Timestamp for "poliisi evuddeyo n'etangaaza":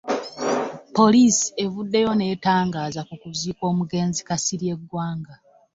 0.97-3.01